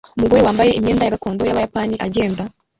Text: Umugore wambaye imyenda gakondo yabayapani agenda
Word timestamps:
Umugore 0.17 0.41
wambaye 0.47 0.71
imyenda 0.77 1.13
gakondo 1.13 1.41
yabayapani 1.43 1.95
agenda 2.05 2.41